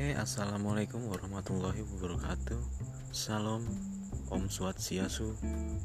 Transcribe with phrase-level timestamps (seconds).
[0.00, 2.56] Oke, assalamualaikum warahmatullahi wabarakatuh.
[3.12, 3.60] Salam,
[4.32, 5.36] Om Swastiastu,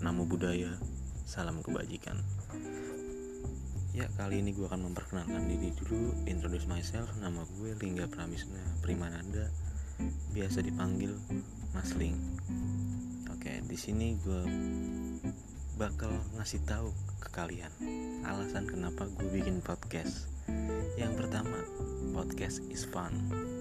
[0.00, 0.80] Namo Buddhaya,
[1.28, 2.16] salam kebajikan.
[3.92, 7.04] Ya, kali ini gue akan memperkenalkan diri dulu, introduce myself.
[7.20, 9.52] Nama gue Lingga Pramisna Primananda,
[10.32, 11.12] biasa dipanggil
[11.76, 12.16] Mas Ling.
[13.28, 14.40] Oke, di sini gue
[15.76, 17.68] bakal ngasih tahu ke kalian
[18.24, 20.32] alasan kenapa gue bikin podcast.
[20.96, 21.60] Yang pertama,
[22.16, 23.57] podcast is fun.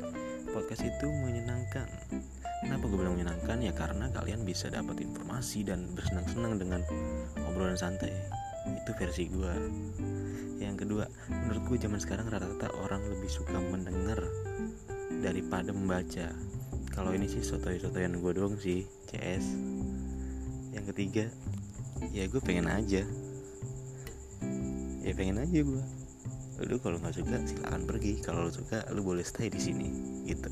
[0.52, 1.88] Podcast itu menyenangkan.
[2.64, 3.60] Kenapa gue bilang menyenangkan?
[3.60, 6.82] Ya karena kalian bisa dapat informasi dan bersenang-senang dengan
[7.48, 8.16] obrolan santai.
[8.68, 9.54] Itu versi gue.
[10.64, 14.24] Yang kedua, menurut gue zaman sekarang rata-rata orang lebih suka mendengar
[15.20, 16.32] daripada membaca.
[16.96, 19.46] Kalau ini sih sotoy-sotoyan gue doang sih, CS.
[20.74, 21.26] Yang ketiga,
[22.16, 23.04] ya gue pengen aja.
[25.04, 25.97] Ya pengen aja gue
[26.66, 28.18] lu kalau nggak suka silakan pergi.
[28.26, 29.88] Kalau lu suka lu boleh stay di sini
[30.26, 30.50] gitu.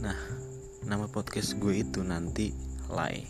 [0.00, 0.16] Nah
[0.88, 2.56] nama podcast gue itu nanti
[2.88, 3.28] Lay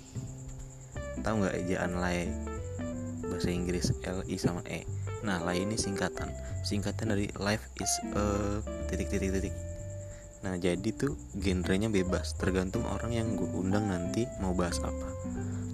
[1.27, 2.31] tahu nggak ejaan Lay
[3.27, 4.87] bahasa Inggris L I sama E.
[5.27, 6.31] Nah Lay ini singkatan.
[6.63, 9.55] Singkatan dari life is a titik titik titik.
[10.47, 12.39] Nah jadi tuh genrenya bebas.
[12.39, 15.11] Tergantung orang yang gue undang nanti mau bahas apa.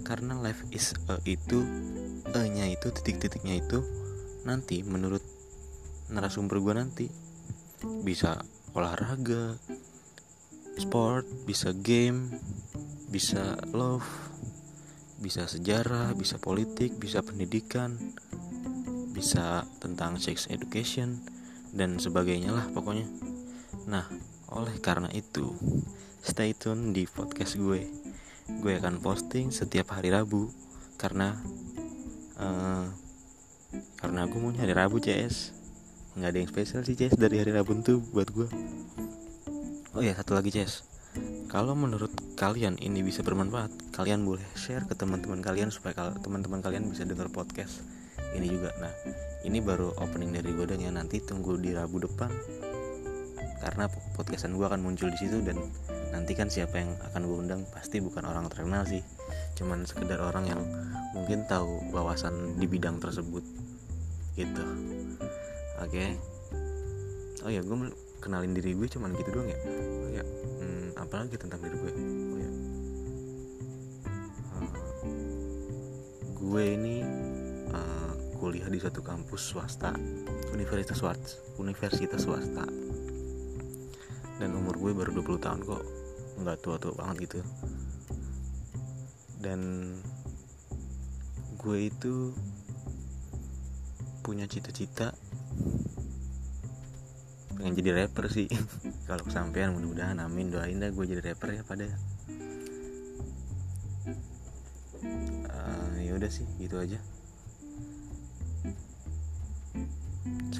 [0.01, 1.61] Karena life is a itu
[2.25, 3.79] e nya itu titik titiknya itu
[4.45, 5.21] nanti menurut
[6.13, 7.05] narasumber gue nanti
[8.05, 8.39] bisa
[8.77, 9.57] olahraga
[10.77, 12.29] sport bisa game
[13.09, 14.05] bisa love
[15.19, 17.97] bisa sejarah bisa politik bisa pendidikan
[19.15, 21.23] bisa tentang sex education
[21.71, 23.07] dan sebagainya lah pokoknya.
[23.87, 24.03] Nah
[24.51, 25.55] oleh karena itu
[26.19, 27.87] stay tune di podcast gue.
[28.59, 30.51] Gue akan posting setiap hari Rabu
[30.99, 31.35] karena
[32.39, 32.91] uh,
[33.99, 35.53] karena aku mau hari Rabu CS
[36.15, 38.47] nggak ada yang spesial sih CS dari hari Rabu tuh buat gue
[39.95, 40.85] oh ya satu lagi CS
[41.47, 46.91] kalau menurut kalian ini bisa bermanfaat kalian boleh share ke teman-teman kalian supaya teman-teman kalian
[46.91, 47.83] bisa dengar podcast
[48.35, 48.69] ini juga.
[48.77, 48.91] Nah
[49.47, 52.29] ini baru opening dari gue dan ya nanti tunggu di Rabu depan.
[53.63, 55.57] Karena podcastan gue akan muncul di situ dan
[56.13, 57.61] nanti kan siapa yang akan gue undang?
[57.69, 59.01] Pasti bukan orang terkenal sih.
[59.57, 60.61] Cuman sekedar orang yang
[61.15, 63.41] mungkin tahu wawasan di bidang tersebut.
[64.35, 64.65] Gitu.
[65.81, 65.89] Oke.
[65.89, 66.09] Okay.
[67.45, 67.77] oh ya gue
[68.25, 69.59] kenalin diri gue cuman gitu doang ya?
[69.61, 72.51] Oh ya hmm, apalagi tentang diri gue oh ya.
[74.57, 74.73] Uh,
[76.33, 76.95] gue ini
[77.69, 78.11] uh,
[78.41, 79.93] kuliah di satu kampus swasta.
[80.49, 82.65] Universitas swasta universitas swasta
[84.39, 85.83] dan umur gue baru 20 tahun kok.
[86.41, 87.39] Nggak tua-tua banget gitu.
[89.39, 89.59] Dan
[91.61, 92.33] gue itu
[94.25, 95.13] punya cita-cita
[97.55, 98.51] pengen jadi rapper sih.
[99.07, 101.87] Kalau kesampaian mudah-mudahan amin doain dah gue jadi rapper ya pada
[105.45, 106.99] uh, ya udah sih gitu aja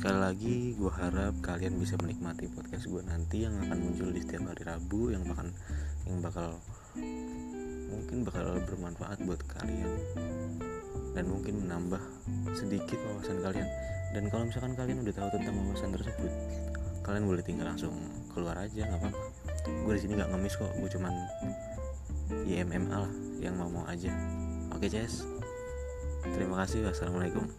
[0.06, 4.54] sekali lagi gue harap kalian bisa menikmati podcast gue nanti yang akan muncul di setiap
[4.54, 5.50] hari Rabu yang bakal
[6.06, 6.48] yang bakal
[7.90, 9.90] mungkin bakal bermanfaat buat kalian.
[11.18, 11.98] Dan mungkin menambah
[12.54, 13.66] sedikit wawasan kalian.
[14.14, 16.32] Dan kalau misalkan kalian udah tahu tentang wawasan tersebut
[17.02, 17.98] kalian boleh tinggal langsung
[18.30, 19.22] keluar aja nggak apa-apa.
[19.90, 21.14] Gue di sini nggak ngemis kok gue cuman
[22.46, 24.14] YMMA lah yang mau mau aja.
[24.70, 25.26] Oke Jess
[26.30, 26.94] terima kasih.
[26.94, 27.50] Wassalamualaikum